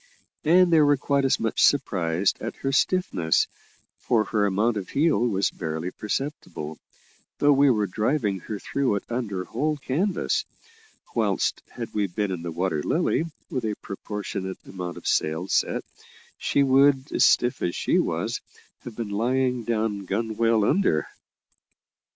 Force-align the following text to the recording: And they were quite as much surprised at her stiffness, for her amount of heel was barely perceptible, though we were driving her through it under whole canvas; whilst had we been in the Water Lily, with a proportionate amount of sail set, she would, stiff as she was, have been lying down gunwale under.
And 0.43 0.73
they 0.73 0.81
were 0.81 0.97
quite 0.97 1.25
as 1.25 1.39
much 1.39 1.61
surprised 1.61 2.41
at 2.41 2.55
her 2.65 2.71
stiffness, 2.71 3.45
for 3.99 4.23
her 4.23 4.47
amount 4.47 4.75
of 4.77 4.89
heel 4.89 5.19
was 5.19 5.51
barely 5.51 5.91
perceptible, 5.91 6.79
though 7.37 7.53
we 7.53 7.69
were 7.69 7.85
driving 7.85 8.39
her 8.39 8.57
through 8.57 8.95
it 8.95 9.03
under 9.11 9.43
whole 9.45 9.77
canvas; 9.77 10.43
whilst 11.13 11.61
had 11.69 11.93
we 11.93 12.07
been 12.07 12.31
in 12.31 12.41
the 12.41 12.51
Water 12.51 12.81
Lily, 12.81 13.25
with 13.51 13.63
a 13.63 13.75
proportionate 13.75 14.57
amount 14.65 14.97
of 14.97 15.05
sail 15.05 15.47
set, 15.47 15.83
she 16.39 16.63
would, 16.63 17.21
stiff 17.21 17.61
as 17.61 17.75
she 17.75 17.99
was, 17.99 18.41
have 18.79 18.95
been 18.95 19.09
lying 19.11 19.63
down 19.65 20.05
gunwale 20.07 20.65
under. 20.67 21.05